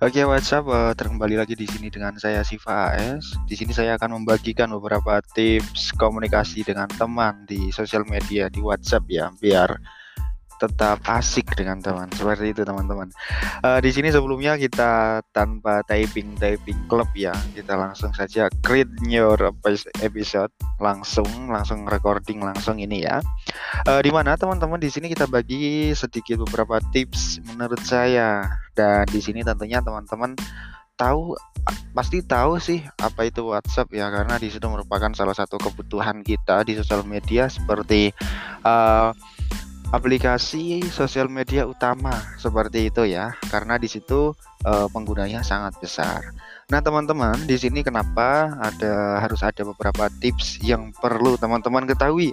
Oke, 0.00 0.24
WhatsApp 0.24 0.64
uh, 0.64 0.96
kembali 0.96 1.36
lagi 1.36 1.52
di 1.52 1.68
sini 1.68 1.92
dengan 1.92 2.16
saya 2.16 2.40
Siva 2.40 2.96
AS. 2.96 3.36
Di 3.44 3.52
sini 3.52 3.76
saya 3.76 4.00
akan 4.00 4.16
membagikan 4.16 4.72
beberapa 4.72 5.20
tips 5.36 5.92
komunikasi 5.92 6.64
dengan 6.64 6.88
teman 6.88 7.44
di 7.44 7.68
sosial 7.68 8.08
media 8.08 8.48
di 8.48 8.64
WhatsApp 8.64 9.04
ya, 9.12 9.28
biar 9.28 9.76
tetap 10.60 11.00
asik 11.08 11.48
dengan 11.56 11.80
teman 11.80 12.12
seperti 12.12 12.52
itu 12.52 12.62
teman-teman. 12.68 13.08
Uh, 13.64 13.80
di 13.80 13.88
sini 13.88 14.12
sebelumnya 14.12 14.60
kita 14.60 15.24
tanpa 15.32 15.80
typing 15.88 16.36
typing 16.36 16.76
klub 16.84 17.08
ya 17.16 17.32
kita 17.56 17.80
langsung 17.80 18.12
saja 18.12 18.52
create 18.60 18.92
your 19.08 19.40
episode 20.04 20.52
langsung 20.76 21.48
langsung 21.48 21.88
recording 21.88 22.44
langsung 22.44 22.76
ini 22.76 23.08
ya. 23.08 23.24
Uh, 23.88 24.04
di 24.04 24.12
mana 24.12 24.36
teman-teman 24.36 24.76
di 24.76 24.92
sini 24.92 25.08
kita 25.08 25.24
bagi 25.24 25.96
sedikit 25.96 26.44
beberapa 26.44 26.76
tips 26.92 27.40
menurut 27.48 27.80
saya. 27.80 28.44
Dan 28.70 29.08
di 29.10 29.18
sini 29.18 29.42
tentunya 29.42 29.82
teman-teman 29.82 30.36
tahu 31.00 31.32
pasti 31.96 32.20
tahu 32.20 32.60
sih 32.60 32.84
apa 33.00 33.28
itu 33.28 33.48
WhatsApp 33.48 33.88
ya 33.96 34.12
karena 34.12 34.36
di 34.36 34.52
situ 34.52 34.68
merupakan 34.68 35.08
salah 35.16 35.32
satu 35.32 35.56
kebutuhan 35.56 36.20
kita 36.20 36.60
di 36.64 36.76
sosial 36.76 37.02
media 37.08 37.48
seperti 37.48 38.12
uh, 38.64 39.10
aplikasi 39.90 40.86
sosial 40.94 41.26
media 41.26 41.66
utama 41.66 42.14
seperti 42.38 42.94
itu 42.94 43.02
ya 43.10 43.34
karena 43.50 43.74
di 43.74 43.90
situ 43.90 44.30
uh, 44.62 44.86
penggunanya 44.90 45.42
sangat 45.42 45.74
besar. 45.82 46.22
Nah, 46.70 46.78
teman-teman, 46.78 47.34
di 47.50 47.58
sini 47.58 47.82
kenapa 47.82 48.54
ada 48.62 49.18
harus 49.18 49.42
ada 49.42 49.66
beberapa 49.66 50.06
tips 50.22 50.62
yang 50.62 50.94
perlu 50.94 51.34
teman-teman 51.34 51.82
ketahui. 51.82 52.30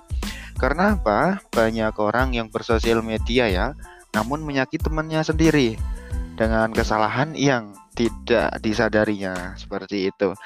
Karena 0.61 0.93
apa? 0.93 1.41
Banyak 1.49 1.97
orang 1.97 2.37
yang 2.37 2.53
bersosial 2.53 3.01
media 3.01 3.49
ya, 3.49 3.67
namun 4.13 4.45
menyakiti 4.45 4.85
temannya 4.85 5.25
sendiri 5.25 5.73
dengan 6.37 6.69
kesalahan 6.69 7.33
yang 7.33 7.73
tidak 7.97 8.53
disadarinya 8.61 9.57
seperti 9.57 10.13
itu. 10.13 10.37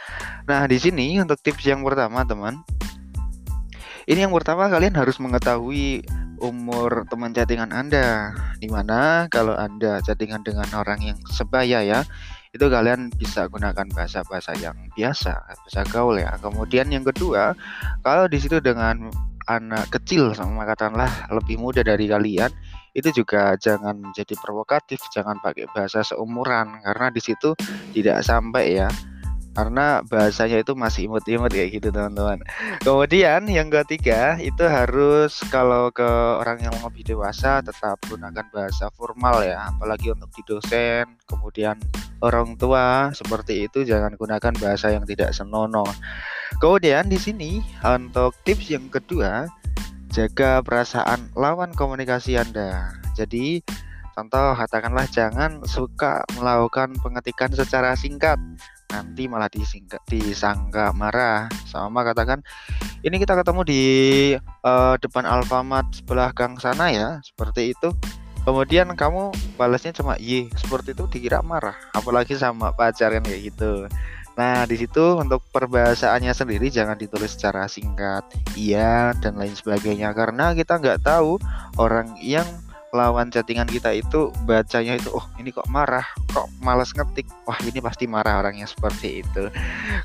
Nah, 0.48 0.64
di 0.72 0.80
sini 0.80 1.20
untuk 1.20 1.44
tips 1.44 1.68
yang 1.68 1.84
pertama, 1.84 2.24
teman. 2.24 2.64
Ini 4.08 4.24
yang 4.28 4.34
pertama 4.34 4.72
kalian 4.72 4.96
harus 4.96 5.20
mengetahui 5.20 6.08
umur 6.42 7.06
teman 7.08 7.32
chattingan 7.32 7.70
Anda. 7.72 8.34
Di 8.58 8.68
mana 8.68 9.30
kalau 9.30 9.54
Anda 9.54 10.02
chattingan 10.02 10.42
dengan 10.42 10.68
orang 10.74 11.00
yang 11.00 11.18
sebaya 11.30 11.86
ya, 11.86 12.02
itu 12.52 12.66
kalian 12.68 13.14
bisa 13.16 13.48
gunakan 13.48 13.88
bahasa-bahasa 13.94 14.58
yang 14.60 14.76
biasa, 14.98 15.32
bahasa 15.64 15.82
gaul 15.88 16.20
ya. 16.20 16.36
Kemudian 16.42 16.92
yang 16.92 17.06
kedua, 17.06 17.56
kalau 18.04 18.28
di 18.28 18.42
situ 18.42 18.60
dengan 18.60 19.08
anak 19.48 19.88
kecil 19.94 20.36
sama 20.36 20.68
katakanlah 20.68 21.10
lebih 21.32 21.62
muda 21.62 21.86
dari 21.86 22.10
kalian, 22.10 22.52
itu 22.92 23.24
juga 23.24 23.56
jangan 23.56 23.96
menjadi 23.96 24.36
provokatif, 24.36 25.00
jangan 25.16 25.40
pakai 25.40 25.70
bahasa 25.72 26.04
seumuran 26.04 26.84
karena 26.84 27.08
di 27.08 27.22
situ 27.24 27.56
tidak 27.96 28.20
sampai 28.26 28.84
ya 28.84 28.90
karena 29.52 30.00
bahasanya 30.08 30.64
itu 30.64 30.72
masih 30.74 31.12
imut-imut 31.12 31.52
kayak 31.52 31.76
gitu 31.76 31.92
teman-teman. 31.92 32.40
Kemudian 32.80 33.44
yang 33.52 33.68
ketiga 33.68 34.40
itu 34.40 34.64
harus 34.64 35.44
kalau 35.52 35.92
ke 35.92 36.06
orang 36.40 36.64
yang 36.64 36.76
lebih 36.80 37.04
dewasa 37.04 37.60
tetap 37.60 38.00
gunakan 38.08 38.46
bahasa 38.52 38.88
formal 38.96 39.44
ya, 39.44 39.68
apalagi 39.76 40.16
untuk 40.16 40.32
di 40.32 40.42
dosen, 40.48 41.20
kemudian 41.28 41.76
orang 42.24 42.56
tua 42.56 43.12
seperti 43.12 43.68
itu 43.68 43.84
jangan 43.84 44.16
gunakan 44.16 44.54
bahasa 44.60 44.96
yang 44.96 45.04
tidak 45.04 45.36
senonoh. 45.36 45.88
Kemudian 46.64 47.12
di 47.12 47.20
sini 47.20 47.60
untuk 47.84 48.36
tips 48.48 48.72
yang 48.72 48.88
kedua 48.88 49.48
jaga 50.12 50.60
perasaan 50.64 51.32
lawan 51.36 51.72
komunikasi 51.76 52.36
Anda. 52.40 52.96
Jadi 53.16 53.64
Contoh 54.12 54.54
katakanlah 54.60 55.08
jangan 55.08 55.64
suka 55.64 56.22
melakukan 56.36 57.00
pengetikan 57.00 57.48
secara 57.56 57.96
singkat 57.96 58.36
nanti 58.92 59.32
malah 59.32 59.48
disingka, 59.48 60.04
disangka 60.06 60.92
marah. 60.92 61.48
Sama 61.66 62.04
katakan 62.04 62.44
ini 63.02 63.16
kita 63.18 63.40
ketemu 63.40 63.62
di 63.64 63.84
uh, 64.68 65.00
depan 65.00 65.24
Alfamart 65.24 65.90
sebelah 65.96 66.36
gang 66.36 66.60
sana 66.60 66.92
ya. 66.92 67.24
Seperti 67.24 67.72
itu. 67.72 67.96
Kemudian 68.42 68.90
kamu 68.98 69.32
balasnya 69.54 69.94
cuma 69.94 70.18
y 70.18 70.50
seperti 70.58 70.92
itu 70.98 71.08
dikira 71.08 71.40
marah. 71.46 71.78
Apalagi 71.96 72.36
sama 72.36 72.74
pacar 72.76 73.14
kan 73.16 73.24
kayak 73.24 73.54
gitu. 73.54 73.88
Nah 74.36 74.66
di 74.66 74.76
situ 74.80 75.22
untuk 75.22 75.46
perbahasaannya 75.54 76.34
sendiri 76.34 76.72
jangan 76.74 76.98
ditulis 76.98 77.36
secara 77.38 77.70
singkat 77.70 78.26
iya 78.58 79.14
dan 79.22 79.38
lain 79.38 79.54
sebagainya. 79.54 80.12
Karena 80.18 80.58
kita 80.58 80.82
nggak 80.82 81.06
tahu 81.06 81.38
orang 81.78 82.18
yang 82.18 82.48
lawan 82.92 83.32
chattingan 83.32 83.68
kita 83.72 83.96
itu 83.96 84.36
bacanya 84.44 85.00
itu 85.00 85.10
oh 85.16 85.24
ini 85.40 85.56
kok 85.56 85.68
marah 85.72 86.04
kok 86.36 86.48
malas 86.60 86.92
ngetik. 86.92 87.28
Wah 87.48 87.58
ini 87.64 87.80
pasti 87.80 88.06
marah 88.06 88.44
orangnya 88.44 88.68
seperti 88.68 89.24
itu. 89.24 89.48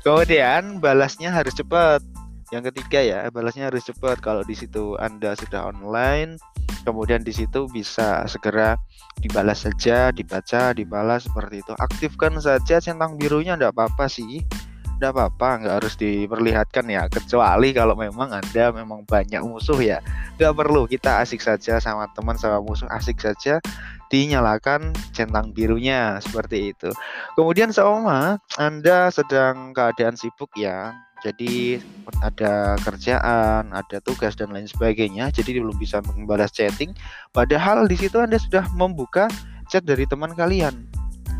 Kemudian 0.03 0.79
balasnya 0.79 1.31
harus 1.31 1.53
cepat. 1.55 1.99
Yang 2.47 2.71
ketiga 2.71 2.99
ya 3.03 3.19
balasnya 3.27 3.67
harus 3.67 3.83
cepat. 3.83 4.23
Kalau 4.23 4.41
di 4.47 4.55
situ 4.55 4.95
anda 4.97 5.35
sudah 5.35 5.67
online 5.67 6.39
kemudian 6.87 7.19
di 7.19 7.35
situ 7.35 7.67
bisa 7.67 8.23
segera 8.31 8.79
dibalas 9.19 9.67
saja 9.67 10.07
dibaca 10.15 10.71
dibalas 10.71 11.27
seperti 11.27 11.59
itu. 11.59 11.73
Aktifkan 11.75 12.39
saja 12.39 12.79
centang 12.79 13.19
birunya 13.19 13.59
tidak 13.59 13.75
apa-apa 13.75 14.07
sih 14.07 14.47
tidak 14.97 15.13
apa-apa 15.13 15.49
nggak 15.61 15.75
harus 15.77 15.93
diperlihatkan 15.95 16.85
ya 16.89 17.05
kecuali 17.05 17.69
kalau 17.69 17.93
memang 17.93 18.33
anda 18.33 18.73
memang 18.73 19.05
banyak 19.05 19.39
musuh 19.45 19.77
ya 19.77 20.01
nggak 20.41 20.53
perlu 20.57 20.89
kita 20.89 21.21
asik 21.21 21.39
saja 21.39 21.77
sama 21.77 22.09
teman 22.17 22.33
sama 22.33 22.57
musuh 22.59 22.89
asik 22.89 23.21
saja 23.21 23.61
dinyalakan 24.09 24.91
centang 25.13 25.53
birunya 25.53 26.17
seperti 26.17 26.73
itu 26.73 26.89
kemudian 27.37 27.69
sama 27.69 28.41
anda 28.57 29.13
sedang 29.13 29.77
keadaan 29.77 30.17
sibuk 30.17 30.49
ya 30.57 30.97
jadi 31.25 31.81
ada 32.21 32.77
kerjaan, 32.85 33.73
ada 33.73 33.97
tugas 34.05 34.37
dan 34.37 34.53
lain 34.53 34.69
sebagainya. 34.69 35.33
Jadi 35.33 35.57
belum 35.57 35.73
bisa 35.81 35.97
membalas 36.05 36.53
chatting. 36.53 36.93
Padahal 37.33 37.89
di 37.89 37.97
situ 37.97 38.21
anda 38.21 38.37
sudah 38.37 38.69
membuka 38.77 39.25
chat 39.65 39.81
dari 39.81 40.05
teman 40.05 40.37
kalian. 40.37 40.85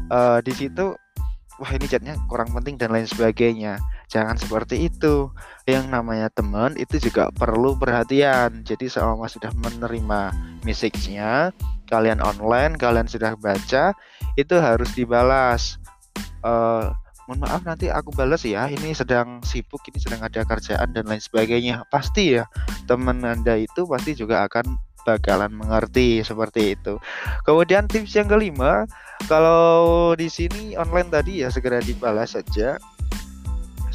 Uh, 0.09 0.41
di 0.41 0.56
situ 0.56 0.97
wah 1.57 1.72
ini 1.73 1.90
chatnya 1.90 2.16
kurang 2.29 2.53
penting 2.53 2.78
dan 2.78 2.94
lain 2.94 3.09
sebagainya. 3.09 3.81
Jangan 4.07 4.38
seperti 4.38 4.88
itu. 4.88 5.29
Yang 5.68 5.85
namanya 5.91 6.31
teman 6.31 6.78
itu 6.78 7.01
juga 7.01 7.34
perlu 7.34 7.75
perhatian. 7.75 8.63
Jadi 8.63 8.88
selama 8.88 9.25
sudah 9.28 9.51
menerima 9.57 10.31
message-nya 10.63 11.51
kalian 11.88 12.19
online 12.19 12.75
kalian 12.75 13.07
sudah 13.07 13.34
baca 13.40 13.96
itu 14.35 14.56
harus 14.59 14.91
dibalas. 14.94 15.79
Uh, 16.44 16.91
mohon 17.28 17.44
maaf 17.44 17.62
nanti 17.67 17.91
aku 17.91 18.16
balas 18.16 18.47
ya 18.47 18.72
ini 18.72 18.96
sedang 18.96 19.44
sibuk 19.44 19.84
ini 19.91 20.00
sedang 20.00 20.23
ada 20.23 20.47
kerjaan 20.47 20.94
dan 20.96 21.07
lain 21.07 21.19
sebagainya. 21.19 21.84
Pasti 21.91 22.40
ya 22.40 22.47
teman 22.85 23.23
anda 23.23 23.59
itu 23.59 23.84
pasti 23.88 24.16
juga 24.16 24.47
akan 24.47 24.86
bakalan 25.07 25.56
mengerti 25.56 26.19
seperti 26.19 26.75
itu. 26.75 27.00
Kemudian 27.47 27.88
tips 27.88 28.19
yang 28.19 28.28
kelima, 28.28 28.84
kalau 29.31 30.12
di 30.19 30.28
sini 30.28 30.75
online 30.75 31.07
tadi 31.07 31.47
ya 31.47 31.47
segera 31.47 31.79
dibalas 31.79 32.35
saja. 32.35 32.75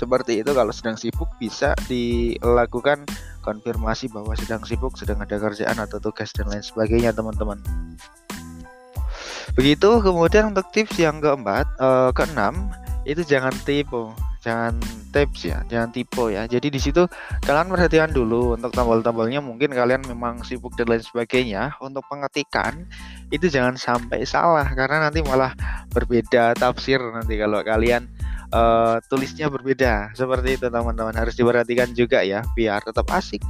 Seperti 0.00 0.42
itu 0.42 0.50
kalau 0.56 0.72
sedang 0.74 0.96
sibuk 0.98 1.30
bisa 1.36 1.76
dilakukan 1.86 3.06
konfirmasi 3.44 4.10
bahwa 4.10 4.34
sedang 4.34 4.64
sibuk, 4.66 4.98
sedang 4.98 5.20
ada 5.22 5.38
kerjaan 5.38 5.78
atau 5.78 6.02
tugas 6.02 6.32
dan 6.34 6.50
lain 6.50 6.64
sebagainya 6.64 7.14
teman-teman. 7.14 7.60
Begitu 9.52 10.00
kemudian 10.00 10.50
untuk 10.56 10.66
tips 10.72 10.96
yang 10.96 11.20
keempat, 11.20 11.68
eh, 11.76 12.10
keenam 12.16 12.72
itu 13.04 13.22
jangan 13.26 13.52
tipu 13.66 14.14
jangan 14.42 14.74
tips 15.14 15.46
ya, 15.46 15.62
jangan 15.70 15.94
tipe 15.94 16.24
ya. 16.34 16.50
Jadi 16.50 16.74
di 16.74 16.80
situ 16.82 17.06
kalian 17.46 17.70
perhatikan 17.70 18.10
dulu 18.10 18.58
untuk 18.58 18.74
tombol-tombolnya 18.74 19.38
mungkin 19.38 19.70
kalian 19.70 20.02
memang 20.02 20.42
sibuk 20.42 20.74
dan 20.74 20.90
lain 20.90 21.00
sebagainya. 21.06 21.78
Untuk 21.78 22.02
pengetikan 22.10 22.84
itu 23.30 23.46
jangan 23.46 23.78
sampai 23.78 24.26
salah 24.26 24.66
karena 24.74 25.08
nanti 25.08 25.22
malah 25.22 25.54
berbeda 25.94 26.58
tafsir 26.58 26.98
nanti 26.98 27.38
kalau 27.38 27.62
kalian 27.62 28.10
uh, 28.50 28.98
tulisnya 29.06 29.46
berbeda. 29.46 30.10
Seperti 30.18 30.58
itu 30.58 30.66
teman-teman 30.66 31.14
harus 31.14 31.38
diperhatikan 31.38 31.94
juga 31.94 32.26
ya 32.26 32.42
biar 32.58 32.82
tetap 32.82 33.06
asik. 33.14 33.40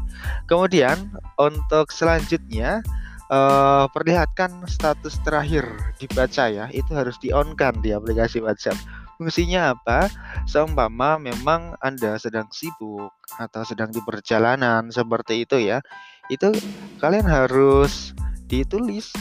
Kemudian 0.44 1.08
untuk 1.40 1.88
selanjutnya 1.88 2.84
uh, 3.32 3.88
perlihatkan 3.88 4.69
status 4.69 5.16
terakhir 5.25 5.64
dibaca 5.96 6.52
ya 6.52 6.69
itu 6.69 6.93
harus 6.93 7.16
di 7.16 7.32
on 7.32 7.56
kan 7.56 7.72
di 7.81 7.96
aplikasi 7.96 8.44
WhatsApp 8.44 8.76
Fungsinya 9.20 9.76
apa? 9.76 10.08
Seumpama 10.48 11.20
memang 11.20 11.76
Anda 11.78 12.16
sedang 12.16 12.48
sibuk 12.50 13.12
atau 13.38 13.62
sedang 13.62 13.92
di 13.92 14.00
perjalanan 14.02 14.88
seperti 14.88 15.44
itu 15.44 15.60
ya. 15.60 15.84
Itu 16.30 16.52
kalian 16.98 17.28
harus 17.28 18.16
ditulis 18.48 19.12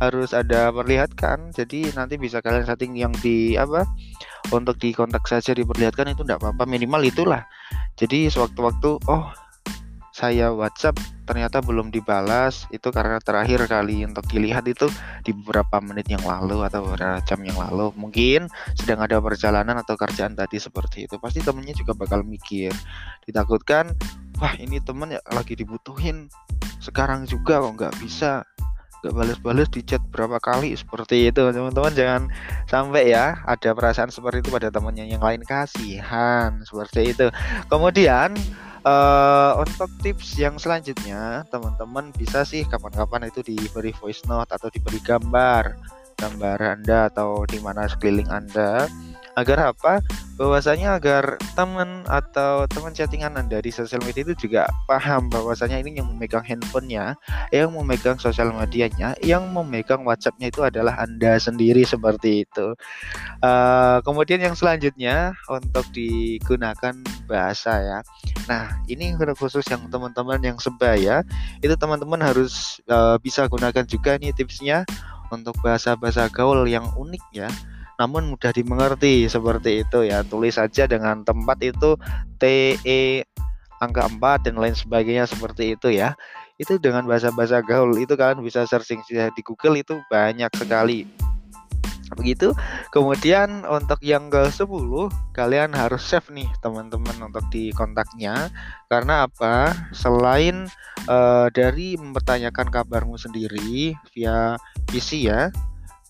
harus 0.00 0.32
ada 0.32 0.72
perlihatkan 0.72 1.52
jadi 1.52 1.92
nanti 1.92 2.16
bisa 2.16 2.40
kalian 2.40 2.64
setting 2.64 2.96
yang 2.96 3.12
di 3.20 3.60
apa 3.60 3.84
untuk 4.48 4.80
di 4.80 4.96
kontak 4.96 5.28
saja 5.28 5.52
diperlihatkan 5.52 6.16
itu 6.16 6.24
tidak 6.24 6.40
apa-apa 6.40 6.64
minimal 6.64 7.04
itulah 7.04 7.44
jadi 8.00 8.32
sewaktu-waktu 8.32 8.96
oh 9.12 9.28
saya 10.20 10.52
WhatsApp 10.52 11.00
ternyata 11.24 11.64
belum 11.64 11.88
dibalas. 11.88 12.68
Itu 12.68 12.92
karena 12.92 13.16
terakhir 13.24 13.64
kali 13.64 14.04
untuk 14.04 14.28
dilihat 14.28 14.68
itu 14.68 14.92
di 15.24 15.32
beberapa 15.32 15.80
menit 15.80 16.12
yang 16.12 16.20
lalu 16.20 16.60
atau 16.68 16.84
beberapa 16.84 17.24
jam 17.24 17.40
yang 17.40 17.56
lalu. 17.56 17.88
Mungkin 17.96 18.52
sedang 18.76 19.00
ada 19.00 19.16
perjalanan 19.16 19.80
atau 19.80 19.96
kerjaan 19.96 20.36
tadi 20.36 20.60
seperti 20.60 21.08
itu. 21.08 21.16
Pasti 21.16 21.40
temennya 21.40 21.72
juga 21.72 21.96
bakal 21.96 22.20
mikir. 22.20 22.76
Ditakutkan 23.24 23.96
wah 24.36 24.52
ini 24.60 24.76
temen 24.84 25.16
ya 25.16 25.24
lagi 25.32 25.56
dibutuhin. 25.56 26.28
Sekarang 26.84 27.24
juga 27.24 27.64
kok 27.64 27.72
nggak 27.80 27.94
bisa 28.04 28.44
nggak 29.00 29.14
balas-balas 29.16 29.68
di 29.72 29.80
chat 29.80 30.00
berapa 30.12 30.36
kali 30.40 30.76
seperti 30.76 31.32
itu. 31.32 31.40
Teman-teman 31.40 31.92
jangan 31.96 32.22
sampai 32.68 33.12
ya 33.12 33.40
ada 33.48 33.72
perasaan 33.72 34.12
seperti 34.12 34.44
itu 34.44 34.50
pada 34.52 34.68
temannya 34.68 35.08
yang 35.08 35.24
lain. 35.24 35.40
Kasihan 35.44 36.60
seperti 36.64 37.16
itu. 37.16 37.26
Kemudian 37.72 38.36
uh, 38.84 39.56
untuk 39.60 39.88
tips 40.04 40.36
yang 40.36 40.60
selanjutnya 40.60 41.48
teman-teman 41.48 42.12
bisa 42.12 42.44
sih 42.44 42.64
kapan-kapan 42.68 43.28
itu 43.32 43.40
diberi 43.40 43.92
voice 43.96 44.24
note 44.28 44.52
atau 44.52 44.68
diberi 44.68 45.00
gambar. 45.00 45.76
Gambar 46.20 46.58
anda 46.60 47.08
atau 47.08 47.48
di 47.48 47.56
mana 47.64 47.88
sekeliling 47.88 48.28
anda 48.28 48.84
agar 49.38 49.74
apa? 49.74 50.02
Bahwasanya 50.40 50.96
agar 50.96 51.36
teman 51.52 52.08
atau 52.08 52.64
teman 52.64 52.96
chattingan 52.96 53.36
anda 53.36 53.60
di 53.60 53.68
sosial 53.68 54.00
media 54.00 54.24
itu 54.24 54.48
juga 54.48 54.64
paham 54.88 55.28
bahwasanya 55.28 55.76
ini 55.84 56.00
yang 56.00 56.08
memegang 56.08 56.40
handphonenya 56.40 57.12
yang 57.52 57.68
memegang 57.76 58.16
sosial 58.16 58.48
medianya 58.56 59.12
yang 59.20 59.44
memegang 59.52 60.00
WhatsAppnya 60.08 60.48
itu 60.48 60.64
adalah 60.64 60.96
anda 60.96 61.36
sendiri 61.36 61.84
seperti 61.84 62.48
itu. 62.48 62.72
Uh, 63.44 64.00
kemudian 64.00 64.40
yang 64.40 64.56
selanjutnya 64.56 65.36
untuk 65.52 65.84
digunakan 65.92 66.96
bahasa 67.28 67.72
ya. 67.84 67.98
Nah 68.48 68.80
ini 68.88 69.12
khusus 69.36 69.62
yang 69.68 69.86
teman-teman 69.92 70.40
yang 70.40 70.56
sebaya 70.56 71.20
itu 71.60 71.74
teman-teman 71.76 72.18
harus 72.24 72.80
uh, 72.88 73.20
bisa 73.20 73.44
gunakan 73.44 73.84
juga 73.84 74.16
nih 74.16 74.32
tipsnya 74.32 74.88
untuk 75.30 75.54
bahasa-bahasa 75.62 76.26
gaul 76.32 76.66
yang 76.66 76.88
unik 76.98 77.24
ya 77.30 77.50
namun 78.00 78.32
mudah 78.32 78.48
dimengerti 78.56 79.28
seperti 79.28 79.84
itu 79.84 80.08
ya. 80.08 80.24
Tulis 80.24 80.56
saja 80.56 80.88
dengan 80.88 81.20
tempat 81.20 81.60
itu 81.60 82.00
TE 82.40 83.28
angka 83.76 84.08
4 84.08 84.48
dan 84.48 84.56
lain 84.56 84.72
sebagainya 84.72 85.28
seperti 85.28 85.76
itu 85.76 85.92
ya. 85.92 86.16
Itu 86.56 86.80
dengan 86.80 87.04
bahasa-bahasa 87.04 87.60
gaul 87.60 87.92
itu 88.00 88.16
kalian 88.16 88.40
bisa 88.40 88.64
searching 88.64 89.04
di 89.04 89.42
Google 89.44 89.84
itu 89.84 90.00
banyak 90.08 90.48
sekali. 90.56 91.04
Begitu. 92.16 92.56
Kemudian 92.88 93.68
untuk 93.68 94.00
yang 94.00 94.32
ke 94.32 94.48
10 94.48 94.64
kalian 95.36 95.76
harus 95.76 96.00
save 96.00 96.32
nih 96.32 96.48
teman-teman 96.64 97.28
untuk 97.28 97.44
di 97.52 97.68
kontaknya. 97.76 98.48
Karena 98.88 99.28
apa? 99.28 99.76
Selain 99.92 100.72
uh, 101.04 101.52
dari 101.52 102.00
mempertanyakan 102.00 102.72
kabarmu 102.72 103.20
sendiri 103.20 103.92
via 104.16 104.56
PC 104.88 105.28
ya 105.28 105.52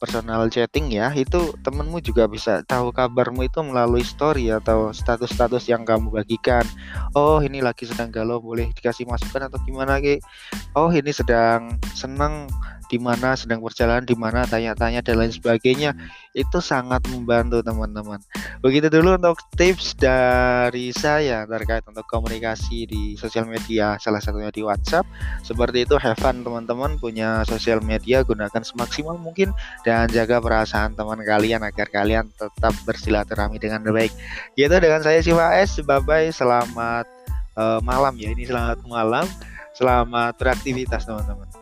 personal 0.01 0.49
chatting 0.49 0.89
ya 0.89 1.13
itu 1.13 1.53
temenmu 1.61 2.01
juga 2.01 2.25
bisa 2.25 2.65
tahu 2.65 2.89
kabarmu 2.89 3.45
itu 3.45 3.61
melalui 3.61 4.01
story 4.01 4.49
atau 4.49 4.97
status-status 4.97 5.69
yang 5.69 5.85
kamu 5.85 6.09
bagikan. 6.09 6.65
Oh 7.13 7.45
ini 7.45 7.61
lagi 7.61 7.85
sedang 7.85 8.09
galau 8.09 8.41
boleh 8.41 8.73
dikasih 8.73 9.05
masukan 9.05 9.53
atau 9.53 9.61
gimana 9.69 10.01
ki? 10.01 10.25
Oh 10.73 10.89
ini 10.89 11.13
sedang 11.13 11.77
senang 11.93 12.49
di 12.91 12.99
mana 12.99 13.39
sedang 13.39 13.63
berjalan 13.63 14.03
di 14.03 14.19
mana 14.19 14.43
tanya-tanya 14.43 14.99
dan 14.99 15.23
lain 15.23 15.31
sebagainya 15.31 15.95
itu 16.35 16.59
sangat 16.59 17.07
membantu 17.07 17.63
teman-teman. 17.63 18.19
Begitu 18.59 18.91
dulu 18.91 19.15
untuk 19.15 19.39
tips 19.55 19.95
dari 19.95 20.91
saya 20.91 21.47
terkait 21.47 21.87
untuk 21.87 22.03
komunikasi 22.11 22.91
di 22.91 23.15
sosial 23.15 23.47
media 23.47 23.95
salah 24.03 24.19
satunya 24.19 24.51
di 24.51 24.67
WhatsApp. 24.67 25.07
Seperti 25.47 25.87
itu 25.87 25.95
have 26.03 26.19
fun 26.19 26.43
teman-teman 26.43 26.99
punya 26.99 27.47
sosial 27.47 27.79
media 27.79 28.27
gunakan 28.27 28.67
semaksimal 28.67 29.15
mungkin 29.15 29.55
dan 29.87 30.11
jaga 30.11 30.43
perasaan 30.43 30.99
teman 30.99 31.23
kalian 31.23 31.63
agar 31.63 31.87
kalian 31.95 32.27
tetap 32.35 32.75
bersilaturahmi 32.83 33.63
dengan 33.63 33.87
baik. 33.87 34.11
Gitu 34.59 34.75
dengan 34.83 34.99
saya 35.07 35.23
Siva 35.23 35.55
S. 35.55 35.79
Bye 35.87 36.03
bye 36.03 36.29
selamat 36.35 37.07
uh, 37.55 37.79
malam 37.87 38.19
ya 38.19 38.35
ini 38.35 38.51
selamat 38.51 38.83
malam. 38.91 39.31
Selamat 39.71 40.37
beraktivitas 40.37 41.07
teman-teman 41.07 41.60